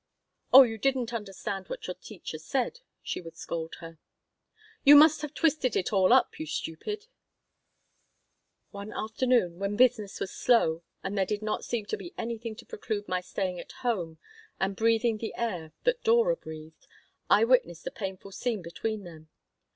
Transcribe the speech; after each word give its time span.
"Oh, 0.51 0.63
you 0.63 0.79
didn't 0.79 1.13
understand 1.13 1.67
what 1.67 1.85
your 1.85 1.93
teacher 1.93 2.39
said," 2.39 2.79
she 3.03 3.21
would 3.21 3.35
scold 3.35 3.75
her. 3.81 3.99
"You 4.83 4.95
must 4.95 5.21
have 5.21 5.35
twisted 5.35 5.75
it 5.75 5.93
all 5.93 6.11
up, 6.11 6.39
you 6.39 6.47
stupid." 6.47 7.05
One 8.71 8.91
afternoon, 8.93 9.59
when 9.59 9.75
business 9.75 10.19
was 10.19 10.31
slow 10.33 10.81
and 11.03 11.15
there 11.15 11.27
did 11.27 11.43
not 11.43 11.65
seem 11.65 11.85
to 11.85 11.97
be 11.97 12.15
anything 12.17 12.55
to 12.55 12.65
preclude 12.65 13.07
my 13.07 13.21
staying 13.21 13.59
at 13.59 13.73
home 13.85 14.17
and 14.59 14.75
breathing 14.75 15.19
the 15.19 15.35
air 15.37 15.71
that 15.83 16.03
Dora 16.03 16.35
breathed, 16.35 16.87
I 17.29 17.43
witnessed 17.43 17.85
a 17.85 17.91
painful 17.91 18.31
scene 18.31 18.63
between 18.63 19.03
them. 19.03 19.29